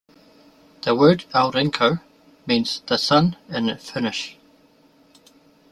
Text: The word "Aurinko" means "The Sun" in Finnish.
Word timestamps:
The 0.81 0.95
word 0.95 1.25
"Aurinko" 1.31 2.01
means 2.47 2.81
"The 2.87 2.97
Sun" 2.97 3.37
in 3.49 3.77
Finnish. 3.77 4.35